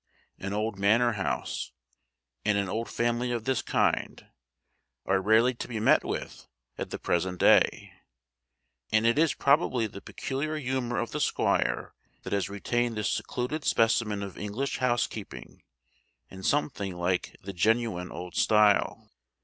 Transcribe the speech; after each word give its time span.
An 0.39 0.51
old 0.51 0.79
manor 0.79 1.11
house, 1.11 1.73
and 2.43 2.57
an 2.57 2.67
old 2.67 2.89
family 2.89 3.31
of 3.31 3.43
this 3.45 3.61
kind, 3.61 4.29
are 5.05 5.21
rarely 5.21 5.53
to 5.53 5.67
be 5.67 5.79
met 5.79 6.03
with 6.03 6.47
at 6.75 6.89
the 6.89 6.97
present 6.97 7.39
day; 7.39 7.93
and 8.91 9.05
it 9.05 9.19
is 9.19 9.35
probably 9.35 9.85
the 9.85 10.01
peculiar 10.01 10.57
humour 10.57 10.97
of 10.97 11.11
the 11.11 11.21
squire 11.21 11.93
that 12.23 12.33
has 12.33 12.49
retained 12.49 12.97
this 12.97 13.11
secluded 13.11 13.63
specimen 13.63 14.23
of 14.23 14.39
English 14.39 14.79
housekeeping 14.79 15.61
in 16.31 16.41
something 16.41 16.95
like 16.95 17.35
the 17.43 17.53
genuine 17.53 18.11
old 18.11 18.33
style. 18.33 19.07